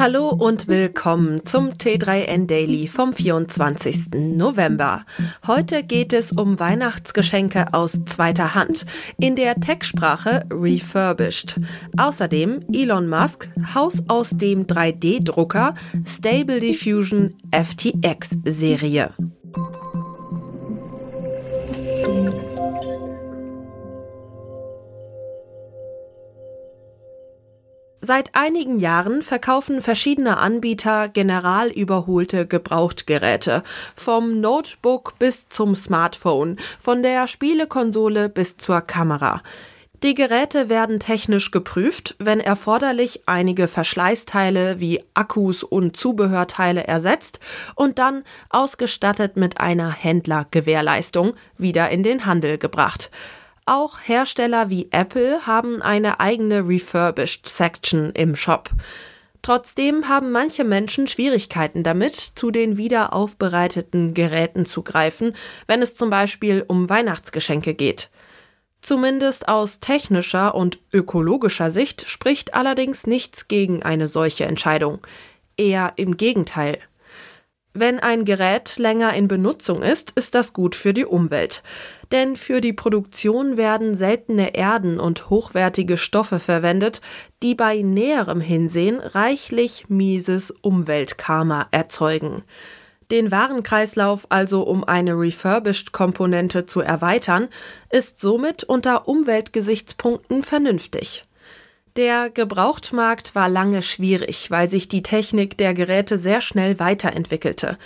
[0.00, 4.12] Hallo und willkommen zum T3N Daily vom 24.
[4.14, 5.04] November.
[5.46, 8.86] Heute geht es um Weihnachtsgeschenke aus zweiter Hand,
[9.18, 11.60] in der Tech-Sprache refurbished.
[11.98, 15.74] Außerdem Elon Musk, Haus aus dem 3D-Drucker
[16.06, 18.30] Stable Diffusion FTX
[28.10, 33.62] Seit einigen Jahren verkaufen verschiedene Anbieter generalüberholte Gebrauchtgeräte.
[33.94, 39.44] Vom Notebook bis zum Smartphone, von der Spielekonsole bis zur Kamera.
[40.02, 47.38] Die Geräte werden technisch geprüft, wenn erforderlich einige Verschleißteile wie Akkus und Zubehörteile ersetzt
[47.76, 53.12] und dann ausgestattet mit einer Händlergewährleistung wieder in den Handel gebracht.
[53.66, 58.70] Auch Hersteller wie Apple haben eine eigene Refurbished Section im Shop.
[59.42, 65.34] Trotzdem haben manche Menschen Schwierigkeiten damit, zu den wiederaufbereiteten Geräten zu greifen,
[65.66, 68.10] wenn es zum Beispiel um Weihnachtsgeschenke geht.
[68.82, 74.98] Zumindest aus technischer und ökologischer Sicht spricht allerdings nichts gegen eine solche Entscheidung.
[75.56, 76.78] Eher im Gegenteil.
[77.72, 81.62] Wenn ein Gerät länger in Benutzung ist, ist das gut für die Umwelt.
[82.10, 87.00] Denn für die Produktion werden seltene Erden und hochwertige Stoffe verwendet,
[87.44, 92.42] die bei näherem Hinsehen reichlich mieses Umweltkarma erzeugen.
[93.12, 97.48] Den Warenkreislauf also um eine Refurbished-Komponente zu erweitern,
[97.90, 101.24] ist somit unter Umweltgesichtspunkten vernünftig.
[101.96, 107.78] Der Gebrauchtmarkt war lange schwierig, weil sich die Technik der Geräte sehr schnell weiterentwickelte.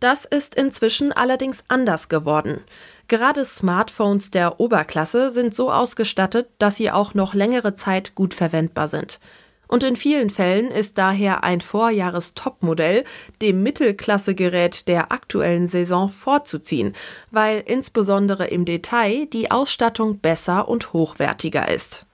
[0.00, 2.60] Das ist inzwischen allerdings anders geworden.
[3.08, 8.86] Gerade Smartphones der Oberklasse sind so ausgestattet, dass sie auch noch längere Zeit gut verwendbar
[8.86, 9.18] sind.
[9.66, 13.04] Und in vielen Fällen ist daher ein Vorjahres-Topmodell
[13.42, 16.94] dem Mittelklassegerät der aktuellen Saison vorzuziehen,
[17.30, 22.06] weil insbesondere im Detail die Ausstattung besser und hochwertiger ist.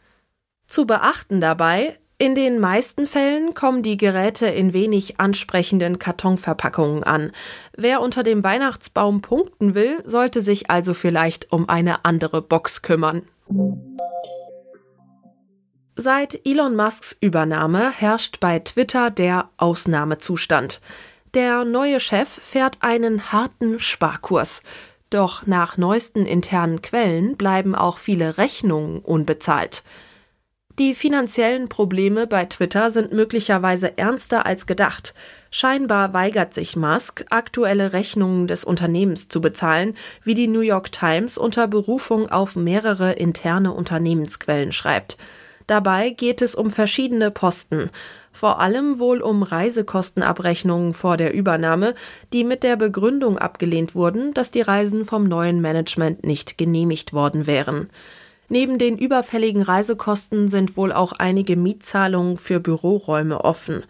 [0.67, 7.33] Zu beachten dabei, in den meisten Fällen kommen die Geräte in wenig ansprechenden Kartonverpackungen an.
[7.77, 13.23] Wer unter dem Weihnachtsbaum punkten will, sollte sich also vielleicht um eine andere Box kümmern.
[15.97, 20.81] Seit Elon Musks Übernahme herrscht bei Twitter der Ausnahmezustand.
[21.35, 24.63] Der neue Chef fährt einen harten Sparkurs.
[25.11, 29.83] Doch nach neuesten internen Quellen bleiben auch viele Rechnungen unbezahlt.
[30.81, 35.15] Die finanziellen Probleme bei Twitter sind möglicherweise ernster als gedacht.
[35.53, 41.39] Scheinbar weigert sich Musk, aktuelle Rechnungen des Unternehmens zu bezahlen, wie die New York Times
[41.39, 45.17] unter Berufung auf mehrere interne Unternehmensquellen schreibt.
[45.69, 47.91] Dabei geht es um verschiedene Posten,
[48.33, 51.95] vor allem wohl um Reisekostenabrechnungen vor der Übernahme,
[52.33, 57.47] die mit der Begründung abgelehnt wurden, dass die Reisen vom neuen Management nicht genehmigt worden
[57.47, 57.91] wären.
[58.49, 63.85] Neben den überfälligen Reisekosten sind wohl auch einige Mietzahlungen für Büroräume offen.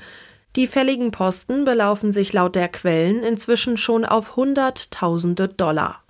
[0.57, 6.05] Die fälligen Posten belaufen sich laut der Quellen inzwischen schon auf Hunderttausende Dollar.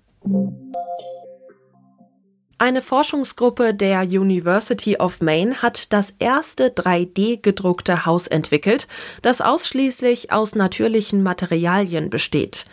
[2.58, 8.86] Eine Forschungsgruppe der University of Maine hat das erste 3D gedruckte Haus entwickelt,
[9.22, 12.66] das ausschließlich aus natürlichen Materialien besteht.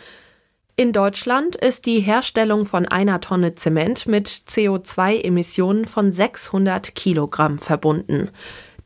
[0.74, 8.30] In Deutschland ist die Herstellung von einer Tonne Zement mit CO2-Emissionen von 600 Kilogramm verbunden.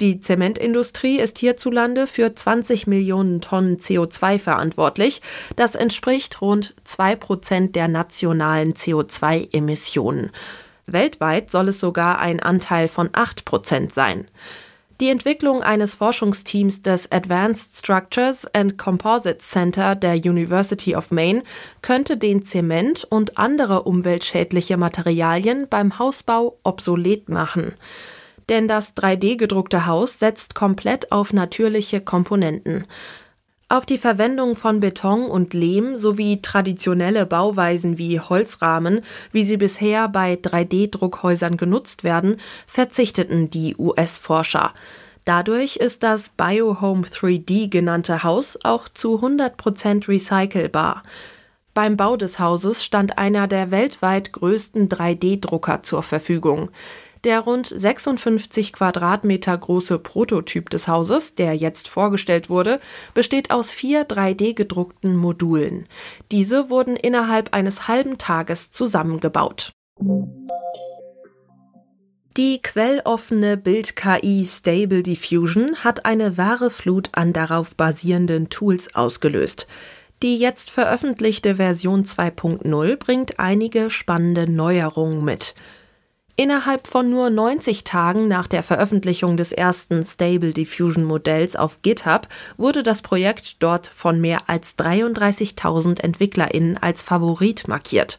[0.01, 5.23] Die Zementindustrie ist hierzulande für 20 Millionen Tonnen CO2 verantwortlich.
[5.55, 10.33] Das entspricht rund zwei Prozent der nationalen CO2-Emissionen.
[10.87, 14.27] Weltweit soll es sogar ein Anteil von acht Prozent sein.
[14.99, 21.43] Die Entwicklung eines Forschungsteams des Advanced Structures and Composites Center der University of Maine
[21.83, 27.75] könnte den Zement und andere umweltschädliche Materialien beim Hausbau obsolet machen.
[28.49, 32.87] Denn das 3D gedruckte Haus setzt komplett auf natürliche Komponenten.
[33.69, 39.01] Auf die Verwendung von Beton und Lehm sowie traditionelle Bauweisen wie Holzrahmen,
[39.33, 42.37] wie sie bisher bei 3D-Druckhäusern genutzt werden,
[42.69, 44.73] verzichteten die US-Forscher.
[45.25, 51.03] Dadurch ist das Biohome 3D genannte Haus auch zu 100% recycelbar.
[51.75, 56.71] Beim Bau des Hauses stand einer der weltweit größten 3D-Drucker zur Verfügung.
[57.25, 62.81] Der rund 56 Quadratmeter große Prototyp des Hauses, der jetzt vorgestellt wurde,
[63.15, 65.85] besteht aus vier 3D gedruckten Modulen.
[66.31, 69.73] Diese wurden innerhalb eines halben Tages zusammengebaut.
[72.37, 79.67] Die quelloffene Bild-KI Stable Diffusion hat eine wahre Flut an darauf basierenden Tools ausgelöst.
[80.23, 85.55] Die jetzt veröffentlichte Version 2.0 bringt einige spannende Neuerungen mit.
[86.39, 92.29] Innerhalb von nur 90 Tagen nach der Veröffentlichung des ersten Stable Diffusion Modells auf GitHub
[92.59, 98.19] wurde das Projekt dort von mehr als 33.000 EntwicklerInnen als Favorit markiert.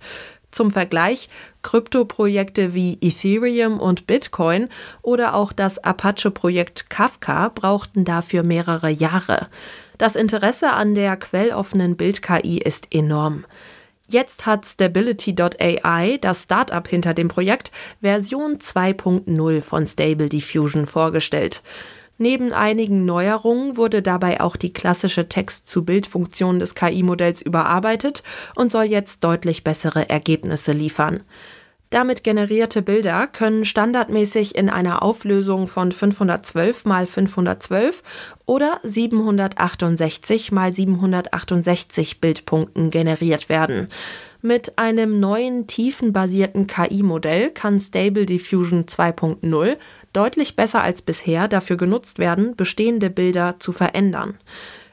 [0.49, 1.29] Zum Vergleich,
[1.61, 4.69] Kryptoprojekte wie Ethereum und Bitcoin
[5.03, 9.47] oder auch das Apache-Projekt Kafka brauchten dafür mehrere Jahre.
[9.99, 13.45] Das Interesse an der quelloffenen Bild-KI ist enorm.
[14.09, 17.71] Jetzt hat Stability.ai, das Startup hinter dem Projekt,
[18.01, 21.61] Version 2.0 von Stable Diffusion vorgestellt.
[22.17, 28.23] Neben einigen Neuerungen wurde dabei auch die klassische Text-zu-Bild-Funktion des KI-Modells überarbeitet
[28.55, 31.23] und soll jetzt deutlich bessere Ergebnisse liefern.
[31.89, 38.03] Damit generierte Bilder können standardmäßig in einer Auflösung von 512 x 512
[38.45, 43.87] oder 768 x 768 Bildpunkten generiert werden.
[44.41, 49.77] Mit einem neuen tiefenbasierten KI-Modell kann Stable Diffusion 2.0
[50.13, 54.37] deutlich besser als bisher dafür genutzt werden, bestehende Bilder zu verändern.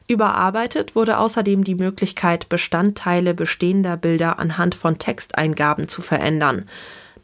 [0.06, 6.68] Überarbeitet wurde außerdem die Möglichkeit, Bestandteile bestehender Bilder anhand von Texteingaben zu verändern.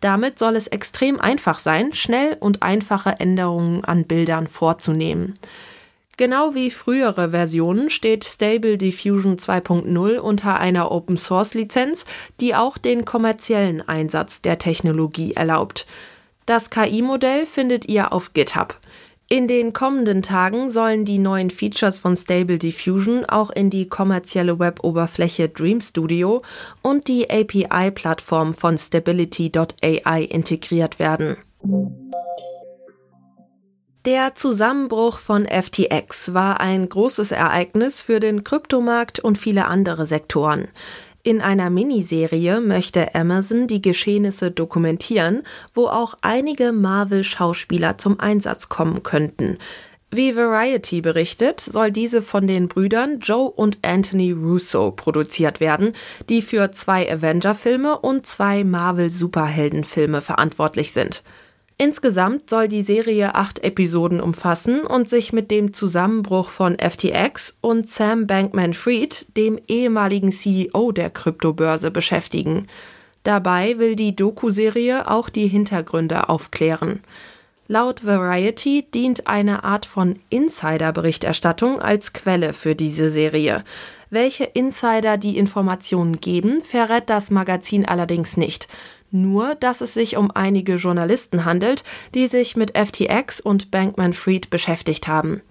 [0.01, 5.39] Damit soll es extrem einfach sein, schnell und einfache Änderungen an Bildern vorzunehmen.
[6.17, 12.05] Genau wie frühere Versionen steht Stable Diffusion 2.0 unter einer Open Source Lizenz,
[12.41, 15.87] die auch den kommerziellen Einsatz der Technologie erlaubt.
[16.47, 18.79] Das KI-Modell findet ihr auf GitHub.
[19.33, 24.59] In den kommenden Tagen sollen die neuen Features von Stable Diffusion auch in die kommerzielle
[24.59, 26.43] Web-Oberfläche Dream Studio
[26.83, 31.37] und die API-Plattform von Stability.ai integriert werden.
[34.05, 40.67] Der Zusammenbruch von FTX war ein großes Ereignis für den Kryptomarkt und viele andere Sektoren.
[41.23, 45.43] In einer Miniserie möchte Amazon die Geschehnisse dokumentieren,
[45.75, 49.59] wo auch einige Marvel-Schauspieler zum Einsatz kommen könnten.
[50.11, 55.93] Wie Variety berichtet, soll diese von den Brüdern Joe und Anthony Russo produziert werden,
[56.31, 61.23] die für zwei Avenger-Filme und zwei Marvel-Superhelden-Filme verantwortlich sind.
[61.81, 67.89] Insgesamt soll die Serie acht Episoden umfassen und sich mit dem Zusammenbruch von FTX und
[67.89, 72.67] Sam Bankman-Fried, dem ehemaligen CEO der Kryptobörse, beschäftigen.
[73.23, 77.01] Dabei will die Doku-Serie auch die Hintergründe aufklären.
[77.67, 83.65] Laut Variety dient eine Art von Insider-Berichterstattung als Quelle für diese Serie.
[84.11, 88.69] Welche Insider die Informationen geben, verrät das Magazin allerdings nicht
[89.11, 91.85] nur dass es sich um einige Journalisten handelt,
[92.15, 95.43] die sich mit FTX und Bankman Fried beschäftigt haben.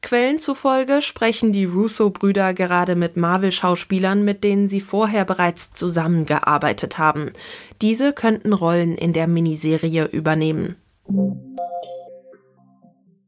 [0.00, 7.32] Quellen zufolge sprechen die Russo-Brüder gerade mit Marvel-Schauspielern, mit denen sie vorher bereits zusammengearbeitet haben.
[7.82, 10.76] Diese könnten Rollen in der Miniserie übernehmen.